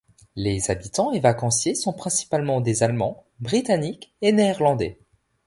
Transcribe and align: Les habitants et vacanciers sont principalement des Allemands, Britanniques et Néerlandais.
Les 0.35 0.71
habitants 0.71 1.11
et 1.11 1.19
vacanciers 1.19 1.75
sont 1.75 1.93
principalement 1.93 2.59
des 2.59 2.81
Allemands, 2.81 3.23
Britanniques 3.39 4.15
et 4.23 4.31
Néerlandais. 4.31 4.97